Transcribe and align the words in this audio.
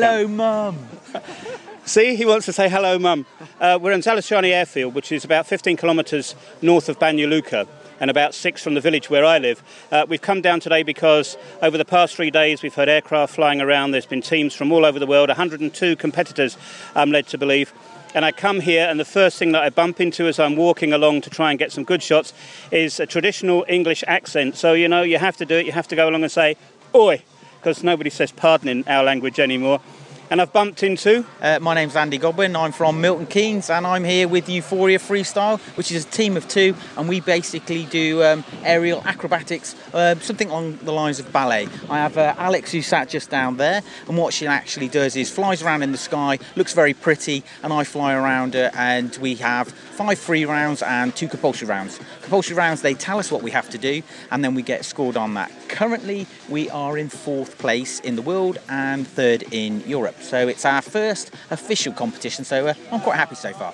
Hello, 0.00 0.28
mum. 0.28 0.78
See, 1.84 2.14
he 2.14 2.24
wants 2.24 2.46
to 2.46 2.52
say 2.52 2.68
hello, 2.68 3.00
mum. 3.00 3.26
Uh, 3.60 3.80
we're 3.82 3.90
in 3.90 4.00
Zalužani 4.00 4.50
Airfield, 4.50 4.94
which 4.94 5.10
is 5.10 5.24
about 5.24 5.44
15 5.44 5.76
kilometres 5.76 6.36
north 6.62 6.88
of 6.88 7.00
Banja 7.00 7.28
Luka 7.28 7.66
and 7.98 8.08
about 8.08 8.32
six 8.32 8.62
from 8.62 8.74
the 8.74 8.80
village 8.80 9.10
where 9.10 9.24
I 9.24 9.38
live. 9.38 9.60
Uh, 9.90 10.06
we've 10.08 10.22
come 10.22 10.40
down 10.40 10.60
today 10.60 10.84
because 10.84 11.36
over 11.62 11.76
the 11.76 11.84
past 11.84 12.14
three 12.14 12.30
days 12.30 12.62
we've 12.62 12.76
had 12.76 12.88
aircraft 12.88 13.34
flying 13.34 13.60
around. 13.60 13.90
There's 13.90 14.06
been 14.06 14.22
teams 14.22 14.54
from 14.54 14.70
all 14.70 14.84
over 14.84 15.00
the 15.00 15.06
world, 15.06 15.30
102 15.30 15.96
competitors, 15.96 16.56
I'm 16.94 17.10
led 17.10 17.26
to 17.26 17.36
believe. 17.36 17.72
And 18.14 18.24
I 18.24 18.30
come 18.30 18.60
here, 18.60 18.86
and 18.88 19.00
the 19.00 19.04
first 19.04 19.36
thing 19.36 19.50
that 19.50 19.64
I 19.64 19.70
bump 19.70 20.00
into 20.00 20.28
as 20.28 20.38
I'm 20.38 20.54
walking 20.54 20.92
along 20.92 21.22
to 21.22 21.30
try 21.30 21.50
and 21.50 21.58
get 21.58 21.72
some 21.72 21.82
good 21.82 22.04
shots 22.04 22.32
is 22.70 23.00
a 23.00 23.06
traditional 23.06 23.66
English 23.68 24.04
accent. 24.06 24.54
So, 24.54 24.74
you 24.74 24.86
know, 24.86 25.02
you 25.02 25.18
have 25.18 25.36
to 25.38 25.44
do 25.44 25.56
it, 25.56 25.66
you 25.66 25.72
have 25.72 25.88
to 25.88 25.96
go 25.96 26.08
along 26.08 26.22
and 26.22 26.30
say, 26.30 26.56
Oi, 26.94 27.20
because 27.60 27.82
nobody 27.82 28.10
says 28.10 28.32
pardon 28.32 28.68
in 28.68 28.84
our 28.86 29.04
language 29.04 29.38
anymore 29.38 29.80
and 30.30 30.40
I've 30.40 30.52
bumped 30.52 30.82
into. 30.82 31.24
Uh, 31.40 31.58
my 31.60 31.74
name's 31.74 31.96
Andy 31.96 32.18
Godwin. 32.18 32.54
I'm 32.54 32.72
from 32.72 33.00
Milton 33.00 33.26
Keynes, 33.26 33.70
and 33.70 33.86
I'm 33.86 34.04
here 34.04 34.28
with 34.28 34.48
Euphoria 34.48 34.98
Freestyle, 34.98 35.58
which 35.76 35.90
is 35.90 36.04
a 36.04 36.08
team 36.08 36.36
of 36.36 36.46
two, 36.48 36.74
and 36.96 37.08
we 37.08 37.20
basically 37.20 37.84
do 37.86 38.22
um, 38.22 38.44
aerial 38.62 39.02
acrobatics, 39.04 39.74
uh, 39.94 40.14
something 40.16 40.50
along 40.50 40.78
the 40.78 40.92
lines 40.92 41.18
of 41.18 41.32
ballet. 41.32 41.68
I 41.88 41.98
have 41.98 42.18
uh, 42.18 42.34
Alex 42.36 42.72
who 42.72 42.82
sat 42.82 43.08
just 43.08 43.30
down 43.30 43.56
there, 43.56 43.82
and 44.06 44.16
what 44.18 44.34
she 44.34 44.46
actually 44.46 44.88
does 44.88 45.16
is 45.16 45.30
flies 45.30 45.62
around 45.62 45.82
in 45.82 45.92
the 45.92 45.98
sky, 45.98 46.38
looks 46.56 46.74
very 46.74 46.94
pretty, 46.94 47.42
and 47.62 47.72
I 47.72 47.84
fly 47.84 48.14
around 48.14 48.54
her, 48.54 48.70
and 48.74 49.16
we 49.20 49.36
have 49.36 49.68
five 49.68 50.18
free 50.18 50.44
rounds 50.44 50.82
and 50.82 51.14
two 51.16 51.28
compulsory 51.28 51.68
rounds. 51.68 51.98
Compulsory 52.22 52.56
rounds, 52.56 52.82
they 52.82 52.94
tell 52.94 53.18
us 53.18 53.32
what 53.32 53.42
we 53.42 53.50
have 53.50 53.70
to 53.70 53.78
do, 53.78 54.02
and 54.30 54.44
then 54.44 54.54
we 54.54 54.62
get 54.62 54.84
scored 54.84 55.16
on 55.16 55.34
that. 55.34 55.50
Currently, 55.68 56.26
we 56.48 56.68
are 56.70 56.98
in 56.98 57.08
fourth 57.08 57.58
place 57.58 58.00
in 58.00 58.16
the 58.16 58.22
world 58.22 58.58
and 58.68 59.06
third 59.06 59.44
in 59.52 59.80
Europe. 59.88 60.17
So 60.20 60.48
it's 60.48 60.64
our 60.64 60.82
first 60.82 61.32
official 61.50 61.92
competition, 61.92 62.44
so 62.44 62.66
uh, 62.66 62.74
I'm 62.92 63.00
quite 63.00 63.16
happy 63.16 63.34
so 63.34 63.52
far. 63.52 63.72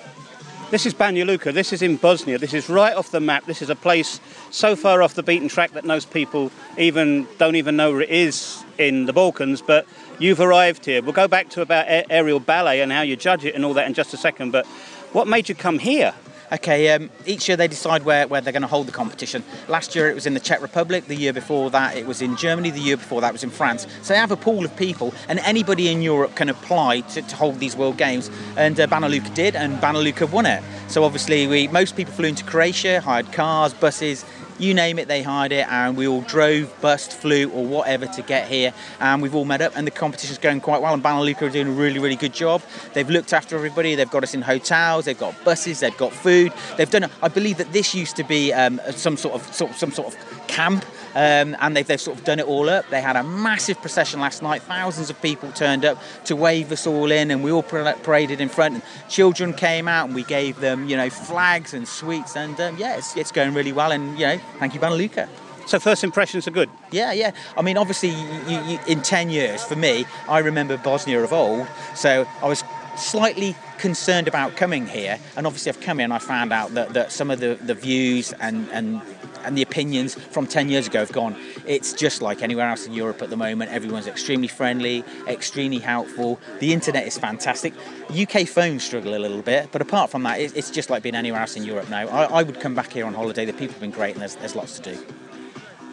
This 0.71 0.87
is 0.87 0.95
Banja 0.95 1.25
Luka. 1.25 1.51
This 1.51 1.71
is 1.73 1.83
in 1.83 1.97
Bosnia. 1.97 2.39
This 2.39 2.53
is 2.53 2.69
right 2.69 2.95
off 2.95 3.11
the 3.11 3.19
map. 3.19 3.45
This 3.45 3.61
is 3.61 3.69
a 3.69 3.75
place 3.75 4.19
so 4.49 4.75
far 4.75 5.03
off 5.03 5.13
the 5.13 5.21
beaten 5.21 5.47
track 5.47 5.73
that 5.73 5.85
most 5.85 6.11
people 6.11 6.51
even 6.77 7.27
don't 7.37 7.55
even 7.55 7.75
know 7.75 7.91
where 7.91 8.01
it 8.01 8.09
is 8.09 8.63
in 8.79 9.05
the 9.05 9.13
Balkans. 9.13 9.61
But 9.61 9.85
you've 10.17 10.39
arrived 10.39 10.85
here. 10.85 11.03
We'll 11.03 11.13
go 11.13 11.27
back 11.27 11.49
to 11.49 11.61
about 11.61 11.85
aerial 11.87 12.39
ballet 12.39 12.81
and 12.81 12.91
how 12.91 13.01
you 13.01 13.15
judge 13.15 13.45
it 13.45 13.53
and 13.53 13.63
all 13.63 13.75
that 13.75 13.85
in 13.85 13.93
just 13.93 14.13
a 14.15 14.17
second. 14.17 14.51
But 14.51 14.65
what 15.13 15.27
made 15.27 15.49
you 15.49 15.55
come 15.55 15.77
here? 15.77 16.15
Okay, 16.55 16.89
um, 16.91 17.09
each 17.25 17.49
year 17.49 17.57
they 17.57 17.67
decide 17.67 18.03
where, 18.03 18.29
where 18.29 18.39
they're 18.39 18.53
going 18.53 18.61
to 18.61 18.67
hold 18.67 18.87
the 18.87 18.91
competition. 18.93 19.43
Last 19.67 19.93
year 19.93 20.09
it 20.09 20.13
was 20.15 20.25
in 20.25 20.33
the 20.33 20.39
Czech 20.39 20.61
Republic, 20.61 21.05
the 21.05 21.15
year 21.15 21.33
before 21.33 21.69
that 21.71 21.97
it 21.97 22.07
was 22.07 22.21
in 22.21 22.37
Germany, 22.37 22.69
the 22.69 22.79
year 22.79 22.95
before 22.95 23.19
that 23.19 23.33
was 23.33 23.43
in 23.43 23.49
France. 23.49 23.85
So 24.03 24.13
they 24.13 24.19
have 24.19 24.31
a 24.31 24.37
pool 24.37 24.63
of 24.63 24.73
people, 24.77 25.13
and 25.27 25.39
anybody 25.39 25.89
in 25.89 26.01
Europe 26.01 26.35
can 26.35 26.47
apply 26.47 27.01
to, 27.01 27.21
to 27.21 27.35
hold 27.35 27.59
these 27.59 27.75
World 27.75 27.97
Games. 27.97 28.31
And 28.55 28.79
uh, 28.79 28.87
Banja 28.87 29.09
Luka 29.09 29.29
did, 29.31 29.57
and 29.57 29.79
Banja 29.79 30.01
Luka 30.01 30.27
won 30.27 30.45
it. 30.45 30.63
So 30.87 31.03
obviously, 31.03 31.45
we 31.45 31.67
most 31.67 31.97
people 31.97 32.13
flew 32.13 32.29
into 32.29 32.45
Croatia, 32.45 33.01
hired 33.01 33.33
cars, 33.33 33.73
buses, 33.73 34.23
you 34.59 34.73
name 34.73 34.99
it, 34.99 35.07
they 35.07 35.21
hired 35.21 35.51
it, 35.51 35.67
and 35.69 35.97
we 35.97 36.07
all 36.07 36.21
drove, 36.21 36.73
bust, 36.81 37.13
flew, 37.13 37.49
or 37.49 37.65
whatever 37.65 38.07
to 38.07 38.21
get 38.21 38.47
here. 38.47 38.73
And 38.99 39.21
we've 39.21 39.35
all 39.35 39.45
met 39.45 39.61
up, 39.61 39.75
and 39.75 39.85
the 39.85 39.91
competition's 39.91 40.37
going 40.37 40.61
quite 40.61 40.81
well. 40.81 40.93
And 40.93 41.03
Banja 41.03 41.25
Luka 41.25 41.45
are 41.45 41.49
doing 41.49 41.67
a 41.67 41.71
really, 41.71 41.99
really 41.99 42.15
good 42.15 42.33
job. 42.33 42.61
They've 42.93 43.09
looked 43.09 43.33
after 43.33 43.55
everybody. 43.55 43.95
They've 43.95 44.09
got 44.09 44.23
us 44.23 44.33
in 44.33 44.41
hotels. 44.41 45.05
They've 45.05 45.19
got 45.19 45.41
buses. 45.43 45.79
They've 45.81 45.97
got 45.97 46.13
food. 46.13 46.53
They've 46.77 46.89
done. 46.89 47.09
I 47.21 47.27
believe 47.27 47.57
that 47.57 47.73
this 47.73 47.93
used 47.93 48.15
to 48.17 48.23
be 48.23 48.53
um, 48.53 48.79
some 48.91 49.17
sort 49.17 49.35
of 49.35 49.53
some 49.53 49.91
sort 49.91 50.13
of 50.13 50.47
camp 50.47 50.85
um, 51.15 51.55
and 51.59 51.75
they've, 51.75 51.87
they've 51.87 51.99
sort 51.99 52.17
of 52.17 52.23
done 52.25 52.39
it 52.39 52.45
all 52.45 52.69
up. 52.69 52.87
They 52.89 53.01
had 53.01 53.15
a 53.15 53.23
massive 53.23 53.79
procession 53.79 54.19
last 54.19 54.43
night. 54.43 54.61
Thousands 54.61 55.09
of 55.09 55.19
people 55.21 55.51
turned 55.53 55.85
up 55.85 56.01
to 56.25 56.35
wave 56.35 56.71
us 56.71 56.85
all 56.85 57.11
in, 57.11 57.31
and 57.31 57.43
we 57.43 57.51
all 57.51 57.63
paraded 57.63 58.41
in 58.41 58.49
front. 58.49 58.75
And 58.75 58.83
children 59.09 59.53
came 59.53 59.87
out, 59.87 60.07
and 60.07 60.15
we 60.15 60.23
gave 60.23 60.59
them, 60.59 60.87
you 60.87 60.97
know, 60.97 61.09
flags 61.09 61.73
and 61.73 61.87
sweets. 61.87 62.35
And 62.35 62.59
um, 62.59 62.77
yeah, 62.77 62.97
it's, 62.97 63.15
it's 63.15 63.31
going 63.31 63.53
really 63.53 63.71
well. 63.71 63.91
And 63.91 64.19
you 64.19 64.27
know, 64.27 64.39
thank 64.59 64.73
you, 64.73 64.79
Banja 64.79 64.97
Luka. 64.97 65.29
So 65.67 65.79
first 65.79 66.03
impressions 66.03 66.47
are 66.47 66.51
good. 66.51 66.69
Yeah, 66.91 67.11
yeah. 67.11 67.31
I 67.57 67.63
mean, 67.63 67.77
obviously, 67.77 68.09
you, 68.09 68.61
you, 68.63 68.79
in 68.85 69.01
ten 69.01 69.29
years, 69.29 69.63
for 69.63 69.75
me, 69.75 70.05
I 70.29 70.39
remember 70.39 70.77
Bosnia 70.77 71.23
of 71.23 71.33
old. 71.33 71.65
So 71.95 72.27
I 72.43 72.47
was 72.47 72.63
slightly 72.97 73.55
concerned 73.77 74.27
about 74.27 74.55
coming 74.55 74.85
here, 74.85 75.19
and 75.35 75.47
obviously 75.47 75.69
I've 75.69 75.81
come 75.81 75.97
here 75.97 76.05
and 76.05 76.13
I 76.13 76.19
found 76.19 76.53
out 76.53 76.73
that, 76.75 76.93
that 76.93 77.11
some 77.11 77.31
of 77.31 77.39
the, 77.39 77.55
the 77.61 77.73
views 77.73 78.31
and, 78.39 78.69
and 78.71 79.01
and 79.45 79.57
the 79.57 79.61
opinions 79.61 80.15
from 80.15 80.47
10 80.47 80.69
years 80.69 80.87
ago 80.87 80.99
have 80.99 81.11
gone. 81.11 81.35
It's 81.65 81.93
just 81.93 82.21
like 82.21 82.41
anywhere 82.41 82.69
else 82.69 82.85
in 82.85 82.93
Europe 82.93 83.21
at 83.21 83.29
the 83.29 83.37
moment. 83.37 83.71
Everyone's 83.71 84.07
extremely 84.07 84.47
friendly, 84.47 85.03
extremely 85.27 85.79
helpful. 85.79 86.39
The 86.59 86.73
internet 86.73 87.07
is 87.07 87.17
fantastic. 87.17 87.73
UK 88.09 88.47
phones 88.47 88.83
struggle 88.83 89.15
a 89.15 89.19
little 89.19 89.41
bit, 89.41 89.69
but 89.71 89.81
apart 89.81 90.09
from 90.09 90.23
that, 90.23 90.39
it's 90.39 90.71
just 90.71 90.89
like 90.89 91.03
being 91.03 91.15
anywhere 91.15 91.41
else 91.41 91.55
in 91.55 91.63
Europe 91.63 91.89
now. 91.89 92.07
I, 92.07 92.25
I 92.25 92.43
would 92.43 92.59
come 92.59 92.75
back 92.75 92.91
here 92.91 93.05
on 93.05 93.13
holiday. 93.13 93.45
The 93.45 93.53
people 93.53 93.73
have 93.73 93.81
been 93.81 93.91
great, 93.91 94.13
and 94.13 94.21
there's, 94.21 94.35
there's 94.35 94.55
lots 94.55 94.79
to 94.79 94.93
do. 94.93 95.05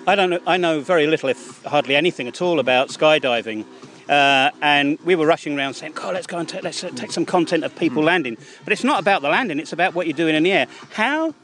I 0.06 0.16
don't 0.16 0.30
know. 0.30 0.40
I 0.46 0.56
know 0.56 0.80
very 0.80 1.06
little, 1.06 1.28
if 1.28 1.62
hardly 1.64 1.94
anything 1.94 2.26
at 2.26 2.42
all, 2.42 2.58
about 2.58 2.88
skydiving. 2.88 3.64
Uh, 4.08 4.50
and 4.60 4.98
we 5.04 5.14
were 5.14 5.26
rushing 5.26 5.56
around 5.56 5.74
saying, 5.74 5.92
"God, 5.92 6.14
let's 6.14 6.26
go 6.26 6.38
and 6.38 6.48
take, 6.48 6.64
let's 6.64 6.82
uh, 6.82 6.90
take 6.90 7.12
some 7.12 7.24
content 7.24 7.62
of 7.62 7.74
people 7.76 8.02
mm. 8.02 8.06
landing." 8.06 8.36
But 8.64 8.72
it's 8.72 8.82
not 8.82 9.00
about 9.00 9.22
the 9.22 9.28
landing; 9.28 9.60
it's 9.60 9.72
about 9.72 9.94
what 9.94 10.06
you're 10.06 10.16
doing 10.16 10.34
in 10.34 10.42
the 10.42 10.52
air. 10.52 10.66
How 10.94 11.34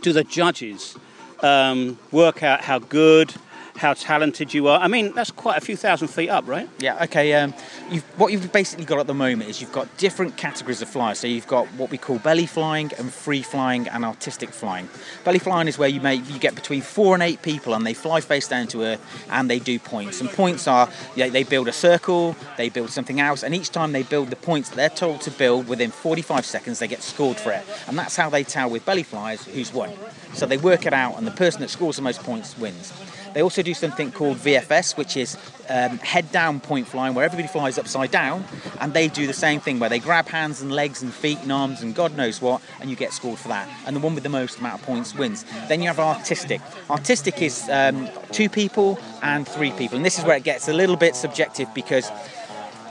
do 0.00 0.12
the 0.12 0.22
judges 0.22 0.96
um, 1.42 1.98
work 2.10 2.42
out 2.42 2.62
how 2.62 2.78
good, 2.78 3.34
how 3.76 3.94
talented 3.94 4.52
you 4.52 4.68
are. 4.68 4.78
I 4.80 4.88
mean, 4.88 5.12
that's 5.12 5.30
quite 5.30 5.58
a 5.58 5.60
few 5.60 5.76
thousand 5.76 6.08
feet 6.08 6.28
up, 6.28 6.46
right? 6.46 6.68
Yeah. 6.78 7.02
Okay. 7.04 7.34
Um, 7.34 7.54
you've, 7.90 8.04
what 8.18 8.32
you've 8.32 8.52
basically 8.52 8.84
got 8.84 8.98
at 8.98 9.06
the 9.06 9.14
moment 9.14 9.50
is 9.50 9.60
you've 9.60 9.72
got 9.72 9.96
different 9.96 10.36
categories 10.36 10.82
of 10.82 10.88
flyers. 10.88 11.18
So 11.18 11.26
you've 11.26 11.46
got 11.46 11.66
what 11.68 11.90
we 11.90 11.98
call 11.98 12.18
belly 12.18 12.46
flying 12.46 12.92
and 12.98 13.12
free 13.12 13.42
flying 13.42 13.88
and 13.88 14.04
artistic 14.04 14.50
flying. 14.50 14.88
Belly 15.24 15.38
flying 15.38 15.68
is 15.68 15.78
where 15.78 15.88
you 15.88 16.00
you 16.02 16.38
get 16.38 16.54
between 16.54 16.82
four 16.82 17.14
and 17.14 17.22
eight 17.22 17.42
people 17.42 17.74
and 17.74 17.86
they 17.86 17.94
fly 17.94 18.20
face 18.20 18.48
down 18.48 18.66
to 18.68 18.82
earth 18.82 19.26
and 19.30 19.48
they 19.48 19.58
do 19.58 19.78
points. 19.78 20.20
And 20.20 20.30
points 20.30 20.68
are 20.68 20.88
you 21.16 21.24
know, 21.24 21.30
they 21.30 21.44
build 21.44 21.68
a 21.68 21.72
circle, 21.72 22.36
they 22.56 22.68
build 22.68 22.90
something 22.90 23.20
else, 23.20 23.42
and 23.42 23.54
each 23.54 23.70
time 23.70 23.92
they 23.92 24.02
build 24.02 24.30
the 24.30 24.36
points 24.36 24.70
they're 24.70 24.88
told 24.88 25.20
to 25.22 25.30
build 25.30 25.68
within 25.68 25.90
45 25.90 26.44
seconds, 26.44 26.78
they 26.78 26.88
get 26.88 27.02
scored 27.02 27.38
for 27.38 27.52
it. 27.52 27.64
And 27.86 27.98
that's 27.98 28.16
how 28.16 28.30
they 28.30 28.44
tell 28.44 28.68
with 28.70 28.84
belly 28.84 29.02
flyers 29.02 29.44
who's 29.44 29.72
won. 29.72 29.92
So 30.34 30.46
they 30.46 30.56
work 30.56 30.86
it 30.86 30.92
out, 30.92 31.18
and 31.18 31.26
the 31.26 31.32
person 31.32 31.60
that 31.60 31.70
scores 31.70 31.96
the 31.96 32.02
most 32.02 32.22
points 32.22 32.56
wins. 32.56 32.92
They 33.34 33.42
also 33.42 33.62
do 33.62 33.74
something 33.74 34.12
called 34.12 34.38
VFS, 34.38 34.96
which 34.96 35.16
is 35.16 35.36
um, 35.68 35.98
head 35.98 36.30
down 36.32 36.60
point 36.60 36.86
flying, 36.88 37.14
where 37.14 37.24
everybody 37.24 37.48
flies 37.48 37.78
upside 37.78 38.10
down, 38.10 38.44
and 38.80 38.92
they 38.92 39.08
do 39.08 39.26
the 39.26 39.32
same 39.32 39.60
thing 39.60 39.78
where 39.78 39.90
they 39.90 39.98
grab 39.98 40.28
hands 40.28 40.60
and 40.60 40.72
legs 40.72 41.02
and 41.02 41.12
feet 41.12 41.38
and 41.40 41.52
arms 41.52 41.82
and 41.82 41.94
God 41.94 42.16
knows 42.16 42.40
what, 42.42 42.60
and 42.80 42.90
you 42.90 42.96
get 42.96 43.12
scored 43.12 43.38
for 43.38 43.48
that. 43.48 43.68
And 43.86 43.96
the 43.96 44.00
one 44.00 44.14
with 44.14 44.22
the 44.22 44.28
most 44.28 44.58
amount 44.58 44.80
of 44.80 44.86
points 44.86 45.14
wins. 45.14 45.44
Then 45.68 45.80
you 45.80 45.88
have 45.88 45.98
artistic. 45.98 46.60
Artistic 46.90 47.40
is 47.40 47.68
um, 47.68 48.08
two 48.32 48.48
people 48.48 48.98
and 49.22 49.46
three 49.46 49.72
people, 49.72 49.96
and 49.96 50.04
this 50.04 50.18
is 50.18 50.24
where 50.24 50.36
it 50.36 50.44
gets 50.44 50.68
a 50.68 50.72
little 50.72 50.96
bit 50.96 51.16
subjective 51.16 51.72
because 51.74 52.10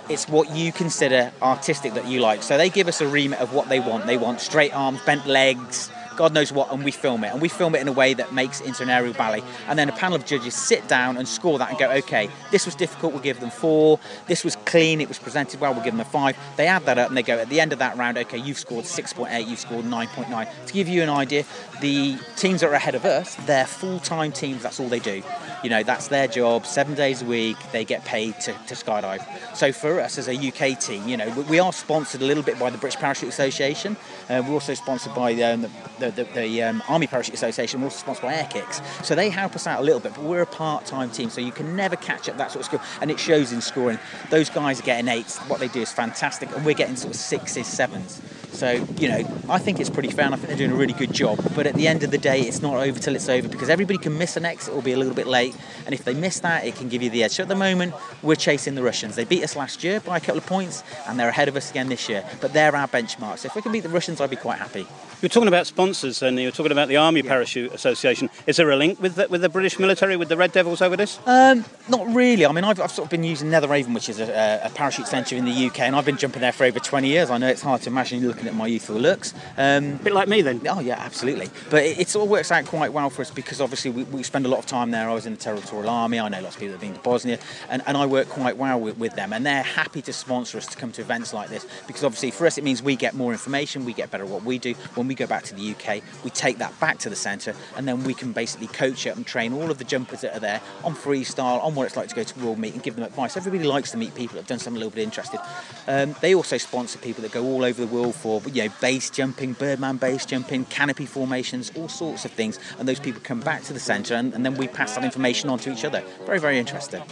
it's 0.09 0.27
what 0.27 0.53
you 0.55 0.71
consider 0.71 1.31
artistic 1.41 1.93
that 1.93 2.07
you 2.07 2.19
like. 2.19 2.43
So 2.43 2.57
they 2.57 2.69
give 2.69 2.87
us 2.87 3.01
a 3.01 3.07
remit 3.07 3.39
of 3.39 3.53
what 3.53 3.69
they 3.69 3.79
want. 3.79 4.07
They 4.07 4.17
want 4.17 4.41
straight 4.41 4.75
arms, 4.75 5.01
bent 5.05 5.25
legs, 5.25 5.89
God 6.15 6.33
knows 6.33 6.51
what, 6.51 6.71
and 6.71 6.83
we 6.83 6.91
film 6.91 7.23
it. 7.23 7.31
And 7.31 7.41
we 7.41 7.49
film 7.49 7.75
it 7.75 7.81
in 7.81 7.87
a 7.87 7.91
way 7.91 8.13
that 8.13 8.33
makes 8.33 8.61
it 8.61 8.67
into 8.67 8.83
an 8.83 8.89
aerial 8.89 9.13
ballet. 9.13 9.43
And 9.67 9.77
then 9.77 9.89
a 9.89 9.91
panel 9.93 10.15
of 10.15 10.25
judges 10.25 10.53
sit 10.53 10.87
down 10.87 11.17
and 11.17 11.27
score 11.27 11.57
that 11.59 11.69
and 11.69 11.79
go, 11.79 11.89
okay, 11.91 12.29
this 12.51 12.65
was 12.65 12.75
difficult, 12.75 13.13
we'll 13.13 13.21
give 13.21 13.39
them 13.39 13.49
four. 13.49 13.99
This 14.27 14.43
was 14.43 14.55
clean, 14.65 15.01
it 15.01 15.07
was 15.07 15.19
presented 15.19 15.59
well, 15.59 15.73
we'll 15.73 15.83
give 15.83 15.93
them 15.93 16.01
a 16.01 16.05
five. 16.05 16.37
They 16.57 16.67
add 16.67 16.85
that 16.85 16.97
up 16.97 17.09
and 17.09 17.17
they 17.17 17.23
go, 17.23 17.37
at 17.37 17.49
the 17.49 17.59
end 17.59 17.73
of 17.73 17.79
that 17.79 17.97
round, 17.97 18.17
okay, 18.17 18.37
you've 18.37 18.59
scored 18.59 18.85
6.8, 18.85 19.47
you've 19.47 19.59
scored 19.59 19.85
9.9. 19.85 20.65
To 20.65 20.73
give 20.73 20.87
you 20.87 21.03
an 21.03 21.09
idea, 21.09 21.45
the 21.81 22.17
teams 22.35 22.61
that 22.61 22.69
are 22.69 22.73
ahead 22.73 22.95
of 22.95 23.05
us, 23.05 23.35
they're 23.45 23.65
full 23.65 23.99
time 23.99 24.31
teams, 24.31 24.63
that's 24.63 24.79
all 24.79 24.89
they 24.89 24.99
do. 24.99 25.23
You 25.63 25.69
know, 25.69 25.83
that's 25.83 26.07
their 26.07 26.27
job, 26.27 26.65
seven 26.65 26.95
days 26.95 27.21
a 27.21 27.25
week, 27.25 27.57
they 27.71 27.85
get 27.85 28.03
paid 28.05 28.39
to, 28.41 28.53
to 28.53 28.75
skydive. 28.75 29.21
So 29.55 29.71
for 29.71 29.99
us 29.99 30.17
as 30.17 30.27
a 30.27 30.35
UK 30.35 30.79
team, 30.79 31.07
you 31.07 31.17
know, 31.17 31.29
we 31.49 31.59
are 31.59 31.73
sponsored 31.73 32.21
a 32.21 32.25
little 32.25 32.43
bit 32.43 32.59
by 32.59 32.69
the 32.69 32.77
British 32.77 32.99
Parachute 32.99 33.29
Association. 33.29 33.95
Uh, 34.29 34.43
we're 34.45 34.53
also 34.53 34.73
sponsored 34.73 35.13
by 35.13 35.33
um, 35.41 35.67
the, 36.01 36.11
the, 36.11 36.23
the 36.33 36.63
um, 36.63 36.83
Army 36.89 37.07
Parachute 37.07 37.35
Association. 37.35 37.79
We're 37.79 37.85
also 37.85 37.99
sponsored 37.99 38.23
by 38.23 38.33
Airkix. 38.33 39.05
So 39.05 39.15
they 39.15 39.29
help 39.29 39.55
us 39.55 39.67
out 39.67 39.79
a 39.79 39.83
little 39.83 39.99
bit, 39.99 40.13
but 40.15 40.23
we're 40.23 40.41
a 40.41 40.45
part-time 40.47 41.11
team, 41.11 41.29
so 41.29 41.39
you 41.39 41.51
can 41.51 41.75
never 41.75 41.95
catch 41.95 42.27
up 42.27 42.37
that 42.37 42.51
sort 42.51 42.61
of 42.61 42.65
skill. 42.65 42.81
And 43.01 43.11
it 43.11 43.19
shows 43.19 43.53
in 43.53 43.61
scoring. 43.61 43.99
Those 44.29 44.49
guys 44.49 44.79
are 44.79 44.83
getting 44.83 45.07
eights. 45.07 45.37
What 45.39 45.59
they 45.59 45.67
do 45.67 45.81
is 45.81 45.91
fantastic, 45.91 46.53
and 46.55 46.65
we're 46.65 46.75
getting 46.75 46.95
sort 46.95 47.13
of 47.13 47.19
sixes, 47.19 47.67
sevens. 47.67 48.21
So, 48.51 48.85
you 48.97 49.07
know, 49.07 49.43
I 49.49 49.57
think 49.57 49.79
it's 49.79 49.89
pretty 49.89 50.09
fair 50.09 50.25
and 50.25 50.33
I 50.33 50.37
think 50.37 50.49
they're 50.49 50.57
doing 50.57 50.71
a 50.71 50.75
really 50.75 50.93
good 50.93 51.13
job. 51.13 51.39
But 51.55 51.67
at 51.67 51.75
the 51.75 51.87
end 51.87 52.03
of 52.03 52.11
the 52.11 52.17
day, 52.17 52.41
it's 52.41 52.61
not 52.61 52.75
over 52.75 52.99
till 52.99 53.15
it's 53.15 53.29
over 53.29 53.47
because 53.47 53.69
everybody 53.69 53.97
can 53.97 54.17
miss 54.17 54.37
an 54.37 54.45
exit 54.45 54.73
or 54.73 54.81
be 54.81 54.91
a 54.91 54.97
little 54.97 55.13
bit 55.13 55.27
late. 55.27 55.55
And 55.85 55.93
if 55.95 56.03
they 56.03 56.13
miss 56.13 56.39
that, 56.41 56.65
it 56.65 56.75
can 56.75 56.89
give 56.89 57.01
you 57.01 57.09
the 57.09 57.23
edge. 57.23 57.31
So 57.31 57.43
at 57.43 57.49
the 57.49 57.55
moment, 57.55 57.93
we're 58.21 58.35
chasing 58.35 58.75
the 58.75 58.83
Russians. 58.83 59.15
They 59.15 59.23
beat 59.23 59.43
us 59.43 59.55
last 59.55 59.83
year 59.83 59.99
by 59.99 60.17
a 60.17 60.19
couple 60.19 60.37
of 60.37 60.45
points 60.45 60.83
and 61.07 61.19
they're 61.19 61.29
ahead 61.29 61.47
of 61.47 61.55
us 61.55 61.71
again 61.71 61.89
this 61.89 62.07
year. 62.09 62.23
But 62.39 62.53
they're 62.53 62.75
our 62.75 62.87
benchmark. 62.87 63.39
So 63.39 63.47
if 63.47 63.55
we 63.55 63.61
can 63.61 63.71
beat 63.71 63.83
the 63.83 63.89
Russians, 63.89 64.21
I'd 64.21 64.29
be 64.29 64.35
quite 64.35 64.59
happy. 64.59 64.85
You're 65.21 65.29
talking 65.29 65.47
about 65.47 65.67
sponsors 65.67 66.23
and 66.23 66.39
you're 66.39 66.51
talking 66.51 66.71
about 66.71 66.87
the 66.87 66.97
Army 66.97 67.21
Parachute 67.21 67.71
Association. 67.73 68.29
Is 68.47 68.57
there 68.57 68.71
a 68.71 68.75
link 68.75 68.99
with 68.99 69.15
the, 69.15 69.27
with 69.27 69.41
the 69.41 69.49
British 69.49 69.77
military, 69.77 70.17
with 70.17 70.29
the 70.29 70.37
Red 70.37 70.51
Devils 70.51 70.81
over 70.81 70.97
this? 70.97 71.19
Um, 71.27 71.63
not 71.89 72.07
really. 72.07 72.43
I 72.43 72.51
mean, 72.51 72.63
I've, 72.63 72.79
I've, 72.79 72.91
sort 72.91 73.05
of 73.05 73.11
been 73.11 73.23
using 73.23 73.49
Netheravon, 73.49 73.93
which 73.93 74.09
is 74.09 74.19
a, 74.19 74.61
a, 74.63 74.69
parachute 74.71 75.07
centre 75.07 75.35
in 75.35 75.45
the 75.45 75.67
UK, 75.67 75.81
and 75.81 75.95
I've 75.95 76.05
been 76.05 76.17
jumping 76.17 76.41
there 76.41 76.51
for 76.51 76.63
over 76.63 76.79
20 76.79 77.07
years. 77.07 77.29
I 77.29 77.37
know 77.37 77.47
it's 77.47 77.61
hard 77.61 77.83
to 77.83 77.89
imagine 77.89 78.27
looking 78.27 78.40
at 78.47 78.55
my 78.55 78.67
youthful 78.67 78.95
looks. 78.95 79.33
Um, 79.57 79.93
a 79.93 80.03
bit 80.03 80.13
like 80.13 80.27
me 80.27 80.41
then. 80.41 80.61
Oh, 80.69 80.79
yeah, 80.79 80.95
absolutely. 80.99 81.49
But 81.69 81.83
it, 81.83 81.99
it, 81.99 82.15
of 82.15 82.29
works 82.29 82.51
out 82.51 82.65
quite 82.65 82.93
well 82.93 83.09
for 83.09 83.21
us 83.21 83.31
because 83.31 83.61
obviously 83.61 83.91
we, 83.91 84.03
we, 84.03 84.23
spend 84.23 84.45
a 84.45 84.49
lot 84.49 84.59
of 84.59 84.65
time 84.65 84.91
there. 84.91 85.09
I 85.09 85.13
was 85.13 85.25
in 85.25 85.33
the 85.33 85.39
Territorial 85.39 85.89
Army, 85.89 86.19
I 86.19 86.29
know 86.29 86.41
lots 86.41 86.55
of 86.55 86.59
people 86.59 86.77
that 86.77 86.83
have 86.85 86.93
been 86.93 86.97
to 86.97 87.03
Bosnia, 87.03 87.39
and, 87.69 87.81
and 87.85 87.97
I 87.97 88.05
work 88.05 88.29
quite 88.29 88.57
well 88.57 88.79
with, 88.79 88.97
with 88.97 89.15
them, 89.15 89.33
and 89.33 89.45
they're 89.45 89.63
happy 89.63 90.01
to 90.03 90.13
sponsor 90.13 90.57
us 90.57 90.67
to 90.67 90.77
come 90.77 90.91
to 90.93 91.01
events 91.01 91.33
like 91.33 91.49
this 91.49 91.65
because 91.87 92.03
obviously 92.03 92.31
for 92.31 92.45
us 92.45 92.57
it 92.57 92.63
means 92.63 92.81
we 92.81 92.95
get 92.95 93.13
more 93.13 93.31
information, 93.31 93.85
we 93.85 93.93
get 93.93 94.11
better 94.11 94.23
at 94.23 94.29
what 94.29 94.43
we 94.43 94.57
do. 94.57 94.73
When 94.95 95.07
we 95.07 95.15
go 95.15 95.27
back 95.27 95.43
to 95.43 95.55
the 95.55 95.71
UK, 95.71 96.01
we 96.23 96.29
take 96.29 96.59
that 96.59 96.79
back 96.79 96.99
to 96.99 97.09
the 97.09 97.15
centre, 97.15 97.55
and 97.75 97.87
then 97.87 98.03
we 98.03 98.13
can 98.13 98.31
basically 98.31 98.67
coach 98.67 99.05
it 99.05 99.15
and 99.15 99.25
train 99.25 99.53
all 99.53 99.69
of 99.71 99.77
the 99.77 99.83
jumpers 99.83 100.21
that 100.21 100.35
are 100.35 100.39
there 100.39 100.61
on 100.83 100.95
freestyle, 100.95 101.63
on 101.63 101.75
what 101.75 101.87
it's 101.87 101.97
like 101.97 102.09
to 102.09 102.15
go 102.15 102.23
to 102.23 102.39
World 102.39 102.59
Meet, 102.59 102.73
and 102.73 102.83
give 102.83 102.95
them 102.95 103.03
advice. 103.03 103.35
Everybody 103.35 103.63
likes 103.63 103.91
to 103.91 103.97
meet 103.97 104.15
people 104.15 104.35
that 104.35 104.41
have 104.41 104.47
done 104.47 104.59
something 104.59 104.81
a 104.81 104.85
little 104.85 104.95
bit 104.95 105.03
interested. 105.03 105.39
Um, 105.87 106.15
they 106.21 106.35
also 106.35 106.57
sponsor 106.57 106.99
people 106.99 107.21
that 107.23 107.31
go 107.31 107.43
all 107.43 107.63
over 107.63 107.81
the 107.81 107.91
world 107.91 108.15
for 108.15 108.30
you 108.53 108.63
know 108.63 108.73
base 108.79 109.09
jumping, 109.09 109.53
birdman 109.53 109.97
base 109.97 110.25
jumping, 110.25 110.65
canopy 110.65 111.05
formations, 111.05 111.71
all 111.75 111.89
sorts 111.89 112.25
of 112.25 112.31
things, 112.31 112.59
and 112.79 112.87
those 112.87 112.99
people 112.99 113.21
come 113.21 113.39
back 113.39 113.63
to 113.63 113.73
the 113.73 113.79
centre, 113.79 114.15
and, 114.15 114.33
and 114.33 114.45
then 114.45 114.55
we 114.55 114.67
pass 114.67 114.95
that 114.95 115.03
information 115.03 115.49
on 115.49 115.59
to 115.59 115.71
each 115.71 115.83
other. 115.83 116.03
Very, 116.25 116.39
very 116.39 116.59
interesting. 116.59 117.03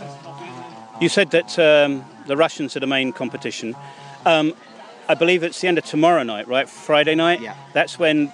You 1.02 1.10
said 1.10 1.32
that 1.32 1.58
um, 1.60 2.06
the 2.28 2.38
Russians 2.38 2.76
are 2.76 2.80
the 2.80 2.88
main 2.88 3.14
competition. 3.14 3.76
Um, 4.26 4.54
I 5.08 5.16
believe 5.16 5.44
it's 5.44 5.60
the 5.62 5.68
end 5.68 5.78
of 5.78 5.86
tomorrow 5.86 6.24
night, 6.24 6.48
right? 6.48 6.70
Friday 6.70 7.16
night. 7.16 7.42
Yeah. 7.42 7.56
That's 7.74 7.98
when 7.98 8.32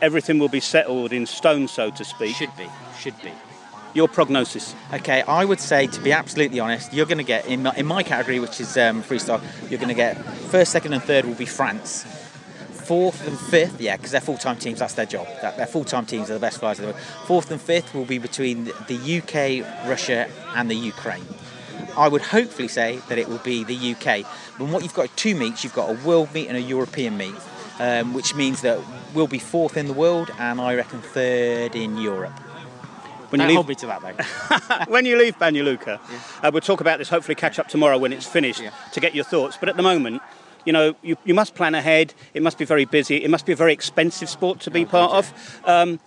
everything 0.00 0.38
will 0.38 0.48
be 0.48 0.60
settled 0.60 1.12
in 1.12 1.26
stone, 1.26 1.68
so 1.68 1.90
to 1.90 2.04
speak. 2.04 2.36
Should 2.36 2.56
be, 2.56 2.68
should 2.98 3.20
be. 3.22 3.32
Your 3.94 4.08
prognosis? 4.08 4.74
Okay, 4.92 5.22
I 5.22 5.44
would 5.44 5.60
say, 5.60 5.86
to 5.86 6.00
be 6.00 6.12
absolutely 6.12 6.60
honest, 6.60 6.92
you're 6.92 7.06
going 7.06 7.18
to 7.18 7.24
get, 7.24 7.46
in 7.46 7.64
my, 7.64 7.74
in 7.76 7.86
my 7.86 8.02
category, 8.02 8.40
which 8.40 8.60
is 8.60 8.76
um, 8.76 9.02
freestyle, 9.02 9.42
you're 9.70 9.78
going 9.78 9.88
to 9.88 9.94
get 9.94 10.16
first, 10.24 10.72
second, 10.72 10.94
and 10.94 11.02
third 11.02 11.24
will 11.24 11.34
be 11.34 11.46
France. 11.46 12.04
Fourth 12.70 13.26
and 13.26 13.38
fifth, 13.38 13.80
yeah, 13.80 13.96
because 13.96 14.10
they're 14.10 14.20
full 14.20 14.38
time 14.38 14.56
teams, 14.56 14.78
that's 14.78 14.94
their 14.94 15.06
job. 15.06 15.26
That, 15.40 15.56
their 15.56 15.66
full 15.66 15.84
time 15.84 16.04
teams 16.04 16.28
They're 16.28 16.36
the 16.36 16.40
best 16.40 16.58
flyers 16.58 16.78
in 16.78 16.86
the 16.86 16.92
world. 16.92 17.02
Fourth 17.26 17.50
and 17.50 17.60
fifth 17.60 17.94
will 17.94 18.04
be 18.04 18.18
between 18.18 18.64
the 18.64 19.22
UK, 19.22 19.88
Russia, 19.88 20.28
and 20.56 20.70
the 20.70 20.74
Ukraine. 20.74 21.24
I 21.96 22.08
would 22.08 22.22
hopefully 22.22 22.68
say 22.68 22.98
that 23.08 23.18
it 23.18 23.28
will 23.28 23.38
be 23.38 23.62
the 23.64 23.92
UK. 23.92 24.26
But 24.58 24.68
what 24.68 24.82
you've 24.82 24.94
got 24.94 25.14
two 25.16 25.34
meets, 25.34 25.62
you've 25.62 25.74
got 25.74 25.90
a 25.90 26.06
world 26.06 26.32
meet 26.34 26.48
and 26.48 26.56
a 26.56 26.60
European 26.60 27.16
meet 27.16 27.34
um, 27.78 28.14
which 28.14 28.34
means 28.34 28.62
that 28.62 28.80
we'll 29.14 29.26
be 29.26 29.38
fourth 29.38 29.76
in 29.76 29.86
the 29.86 29.92
world 29.92 30.30
and 30.38 30.60
I 30.60 30.74
reckon 30.74 31.00
third 31.00 31.74
in 31.74 31.98
Europe. 31.98 32.32
When 33.38 33.40
you 33.40 33.46
leave, 33.46 33.56
hold 33.56 33.68
me 33.68 33.74
to 33.76 33.86
that 33.86 34.02
though. 34.02 34.92
when 34.92 35.06
you 35.06 35.16
leave 35.16 35.38
Banja 35.38 35.64
Luka, 35.64 35.98
yeah. 36.10 36.18
uh, 36.42 36.50
we'll 36.52 36.60
talk 36.60 36.82
about 36.82 36.98
this. 36.98 37.08
Hopefully, 37.08 37.34
catch 37.34 37.58
up 37.58 37.66
tomorrow 37.66 37.96
when 37.96 38.12
it's 38.12 38.26
finished 38.26 38.60
yeah. 38.60 38.72
to 38.92 39.00
get 39.00 39.14
your 39.14 39.24
thoughts. 39.24 39.56
But 39.58 39.70
at 39.70 39.76
the 39.76 39.82
moment, 39.82 40.20
you 40.66 40.72
know, 40.72 40.94
you, 41.02 41.16
you 41.24 41.32
must 41.32 41.54
plan 41.54 41.74
ahead. 41.74 42.12
It 42.34 42.42
must 42.42 42.58
be 42.58 42.66
very 42.66 42.84
busy. 42.84 43.24
It 43.24 43.30
must 43.30 43.46
be 43.46 43.52
a 43.52 43.56
very 43.56 43.72
expensive 43.72 44.28
sport 44.28 44.60
to 44.60 44.70
be 44.70 44.84
oh, 44.84 44.88
part 44.88 45.12
of. 45.12 45.60
Um, 45.64 45.98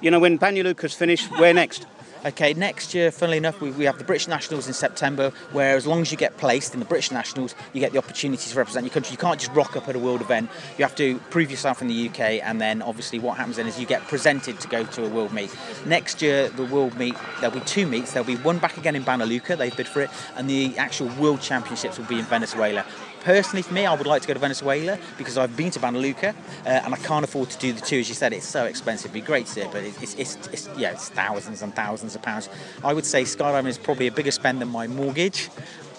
you 0.00 0.10
know, 0.10 0.18
when 0.18 0.38
Banja 0.38 0.64
Luka's 0.64 0.94
finished, 0.94 1.30
where 1.38 1.54
next? 1.54 1.86
Okay, 2.26 2.52
next 2.52 2.94
year, 2.94 3.12
funnily 3.12 3.36
enough, 3.36 3.60
we, 3.60 3.70
we 3.70 3.84
have 3.84 3.96
the 3.96 4.02
British 4.04 4.26
Nationals 4.26 4.66
in 4.66 4.72
September, 4.72 5.30
where 5.52 5.76
as 5.76 5.86
long 5.86 6.00
as 6.00 6.10
you 6.10 6.18
get 6.18 6.36
placed 6.36 6.74
in 6.74 6.80
the 6.80 6.86
British 6.86 7.12
Nationals, 7.12 7.54
you 7.72 7.78
get 7.78 7.92
the 7.92 7.98
opportunity 7.98 8.50
to 8.50 8.56
represent 8.56 8.84
your 8.84 8.92
country. 8.92 9.12
You 9.12 9.18
can't 9.18 9.38
just 9.38 9.52
rock 9.52 9.76
up 9.76 9.88
at 9.88 9.94
a 9.94 10.00
world 10.00 10.20
event. 10.20 10.50
You 10.76 10.84
have 10.84 10.96
to 10.96 11.18
prove 11.30 11.48
yourself 11.48 11.80
in 11.80 11.86
the 11.86 12.08
UK, 12.08 12.20
and 12.42 12.60
then 12.60 12.82
obviously 12.82 13.20
what 13.20 13.36
happens 13.36 13.56
then 13.56 13.68
is 13.68 13.78
you 13.78 13.86
get 13.86 14.02
presented 14.08 14.58
to 14.58 14.66
go 14.66 14.82
to 14.82 15.06
a 15.06 15.08
world 15.08 15.32
meet. 15.32 15.56
Next 15.86 16.20
year, 16.20 16.48
the 16.48 16.64
world 16.64 16.98
meet, 16.98 17.14
there'll 17.40 17.54
be 17.54 17.64
two 17.64 17.86
meets. 17.86 18.12
There'll 18.12 18.26
be 18.26 18.36
one 18.36 18.58
back 18.58 18.76
again 18.76 18.96
in 18.96 19.04
Banja 19.04 19.26
Luka, 19.28 19.54
they've 19.54 19.76
bid 19.76 19.86
for 19.86 20.00
it, 20.00 20.10
and 20.34 20.50
the 20.50 20.76
actual 20.76 21.08
World 21.20 21.40
Championships 21.40 21.98
will 21.98 22.06
be 22.06 22.18
in 22.18 22.24
Venezuela 22.24 22.84
personally 23.28 23.60
for 23.60 23.74
me, 23.74 23.84
I 23.84 23.94
would 23.94 24.06
like 24.06 24.22
to 24.22 24.28
go 24.28 24.32
to 24.32 24.40
Venezuela 24.40 24.98
because 25.18 25.36
I've 25.36 25.54
been 25.54 25.70
to 25.72 25.78
Banja 25.78 26.00
Luka 26.00 26.34
uh, 26.64 26.68
and 26.68 26.94
I 26.94 26.96
can't 26.96 27.22
afford 27.22 27.50
to 27.50 27.58
do 27.58 27.74
the 27.74 27.80
two. 27.82 27.98
As 27.98 28.08
you 28.08 28.14
said, 28.14 28.32
it's 28.32 28.46
so 28.46 28.64
expensive. 28.64 29.10
It'd 29.10 29.22
be 29.22 29.26
great 29.26 29.44
to 29.44 29.52
see 29.52 29.60
it, 29.60 29.70
but 29.70 29.84
it's, 29.84 30.14
it's, 30.14 30.36
it's, 30.46 30.66
yeah, 30.78 30.92
it's 30.92 31.10
thousands 31.10 31.60
and 31.60 31.76
thousands 31.76 32.14
of 32.14 32.22
pounds. 32.22 32.48
I 32.82 32.94
would 32.94 33.04
say 33.04 33.24
skydiving 33.24 33.66
is 33.66 33.76
probably 33.76 34.06
a 34.06 34.12
bigger 34.12 34.30
spend 34.30 34.62
than 34.62 34.68
my 34.68 34.86
mortgage 34.86 35.50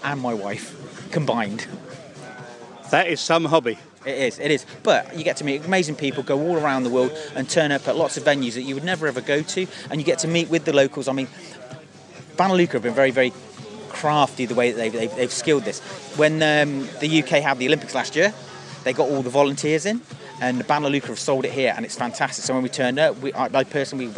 and 0.03 0.19
my 0.19 0.33
wife 0.33 1.11
combined. 1.11 1.67
That 2.89 3.07
is 3.07 3.19
some 3.19 3.45
hobby. 3.45 3.77
It 4.07 4.17
is, 4.17 4.39
it 4.39 4.49
is. 4.49 4.65
But 4.81 5.15
you 5.15 5.23
get 5.23 5.37
to 5.37 5.43
meet 5.43 5.63
amazing 5.63 5.97
people, 5.97 6.23
go 6.23 6.41
all 6.41 6.57
around 6.57 6.81
the 6.81 6.89
world 6.89 7.15
and 7.35 7.47
turn 7.47 7.71
up 7.71 7.87
at 7.87 7.95
lots 7.95 8.17
of 8.17 8.23
venues 8.23 8.55
that 8.55 8.63
you 8.63 8.73
would 8.73 8.83
never 8.83 9.05
ever 9.05 9.21
go 9.21 9.43
to, 9.43 9.67
and 9.91 10.01
you 10.01 10.03
get 10.03 10.17
to 10.19 10.27
meet 10.27 10.49
with 10.49 10.65
the 10.65 10.73
locals. 10.73 11.07
I 11.07 11.11
mean, 11.11 11.27
Banja 12.37 12.57
Luka 12.57 12.73
have 12.73 12.81
been 12.81 12.95
very, 12.95 13.11
very 13.11 13.33
crafty 13.99 14.45
the 14.45 14.55
way 14.55 14.71
that 14.71 14.77
they've, 14.77 14.93
they've, 14.93 15.15
they've 15.15 15.31
skilled 15.31 15.63
this. 15.63 15.79
When 16.17 16.35
um, 16.35 16.87
the 17.01 17.21
UK 17.21 17.41
had 17.43 17.57
the 17.59 17.67
Olympics 17.67 17.93
last 17.93 18.15
year, 18.15 18.33
they 18.83 18.93
got 18.93 19.09
all 19.09 19.21
the 19.21 19.29
volunteers 19.29 19.85
in, 19.85 20.01
and 20.41 20.65
Banja 20.65 20.89
Luka 20.89 21.07
have 21.07 21.19
sold 21.19 21.45
it 21.45 21.51
here, 21.51 21.73
and 21.75 21.85
it's 21.85 21.95
fantastic. 21.95 22.43
So 22.43 22.53
when 22.53 22.63
we 22.63 22.69
turned 22.69 22.99
up, 22.99 23.17
we, 23.19 23.33
I, 23.33 23.45
I 23.53 23.63
personally 23.63 24.11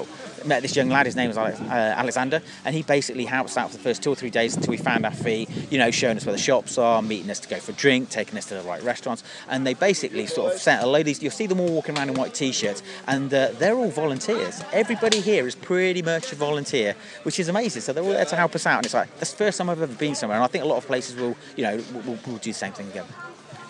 met 0.46 0.62
this 0.62 0.76
young 0.76 0.90
lad. 0.90 1.06
His 1.06 1.16
name 1.16 1.28
was 1.28 1.38
Alex, 1.38 1.60
uh, 1.62 1.64
Alexander, 1.64 2.42
and 2.66 2.76
he 2.76 2.84
basically 2.84 3.26
helped 3.26 3.52
us 3.52 3.58
out 3.58 3.72
for 3.72 3.78
the 3.78 3.84
first 3.84 4.04
two 4.04 4.12
or 4.12 4.16
three 4.16 4.30
days 4.30 4.56
until 4.56 4.72
we 4.72 4.78
found 4.78 5.06
our 5.06 5.12
fee. 5.12 5.48
You 5.70 5.78
know, 5.78 5.92
showing 5.92 6.18
us 6.18 6.26
where 6.26 6.34
the 6.34 6.42
shops 6.42 6.78
are, 6.78 7.02
meeting 7.02 7.30
us 7.30 7.40
to 7.42 7.50
go 7.50 7.58
for 7.58 7.72
a 7.72 7.76
drink, 7.76 8.10
taking 8.10 8.38
us 8.38 8.46
to 8.46 8.56
the 8.56 8.62
right 8.62 8.82
restaurants, 8.84 9.24
and 9.50 9.66
they 9.66 9.74
basically 9.74 10.26
sort 10.28 10.54
of 10.54 10.60
sent 10.60 10.84
a 10.84 11.04
these. 11.04 11.22
You'll 11.22 11.32
see 11.32 11.48
them 11.48 11.60
all 11.60 11.72
walking 11.72 11.98
around 11.98 12.10
in 12.10 12.16
white 12.16 12.34
t-shirts, 12.34 12.84
and 13.08 13.34
uh, 13.34 13.50
they're 13.58 13.76
all 13.76 13.90
volunteers. 13.90 14.62
Everybody 14.74 15.22
here 15.22 15.48
is 15.48 15.56
pretty 15.56 16.02
much 16.02 16.32
a 16.32 16.36
volunteer, 16.36 16.96
which 17.24 17.40
is 17.40 17.48
amazing. 17.48 17.82
So 17.82 17.94
they're 17.94 18.04
all 18.04 18.12
there 18.12 18.26
to 18.26 18.36
help 18.36 18.56
us 18.56 18.66
out, 18.66 18.78
and 18.78 18.86
it's 18.86 18.94
like 18.94 19.16
that's 19.18 19.32
the 19.32 19.38
first 19.38 19.58
time 19.58 19.70
I've 19.70 19.82
ever 19.82 19.94
been 19.94 20.16
somewhere, 20.16 20.38
and 20.38 20.44
I 20.44 20.48
think 20.48 20.64
a 20.64 20.68
lot 20.68 20.78
of 20.78 20.86
places 20.86 21.16
will, 21.16 21.36
you 21.56 21.64
know, 21.64 21.82
will, 21.94 22.18
will 22.26 22.38
do 22.38 22.52
the 22.52 22.54
same 22.54 22.74
thing 22.74 22.88
again. 22.88 23.06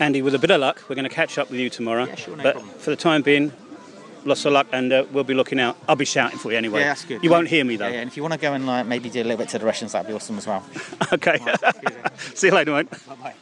Andy, 0.01 0.23
with 0.23 0.33
a 0.33 0.39
bit 0.39 0.49
of 0.49 0.59
luck, 0.59 0.83
we're 0.89 0.95
going 0.95 1.07
to 1.07 1.13
catch 1.13 1.37
up 1.37 1.51
with 1.51 1.59
you 1.59 1.69
tomorrow. 1.69 2.05
Yeah, 2.05 2.15
sure, 2.15 2.35
no 2.35 2.41
but 2.41 2.55
problem. 2.55 2.73
for 2.79 2.89
the 2.89 2.95
time 2.95 3.21
being, 3.21 3.53
lots 4.25 4.43
of 4.45 4.51
luck, 4.51 4.65
and 4.71 4.91
uh, 4.91 5.05
we'll 5.11 5.23
be 5.23 5.35
looking 5.35 5.59
out. 5.59 5.77
I'll 5.87 5.95
be 5.95 6.05
shouting 6.05 6.39
for 6.39 6.51
you 6.51 6.57
anyway. 6.57 6.79
Yeah, 6.79 6.87
that's 6.87 7.05
good. 7.05 7.23
You 7.23 7.29
won't 7.29 7.47
hear 7.47 7.63
me 7.63 7.75
though. 7.75 7.85
Yeah, 7.85 7.93
yeah. 7.93 7.99
and 8.01 8.09
if 8.09 8.17
you 8.17 8.23
want 8.23 8.33
to 8.33 8.39
go 8.39 8.53
and 8.53 8.65
like, 8.65 8.87
maybe 8.87 9.11
do 9.11 9.21
a 9.21 9.23
little 9.23 9.37
bit 9.37 9.49
to 9.49 9.59
the 9.59 9.65
Russians, 9.65 9.91
that'd 9.91 10.07
be 10.07 10.13
awesome 10.15 10.39
as 10.39 10.47
well. 10.47 10.65
okay. 11.13 11.37
See 12.17 12.47
you 12.47 12.53
later, 12.53 12.71
mate. 12.71 12.89
Bye 12.89 13.15
bye. 13.21 13.35